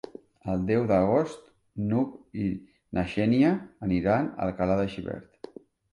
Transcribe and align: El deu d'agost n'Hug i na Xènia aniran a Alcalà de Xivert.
El 0.53 0.61
deu 0.69 0.85
d'agost 0.91 1.43
n'Hug 1.91 2.41
i 2.45 2.47
na 2.99 3.03
Xènia 3.15 3.53
aniran 3.89 4.31
a 4.39 4.49
Alcalà 4.51 4.79
de 4.81 4.89
Xivert. 4.95 5.53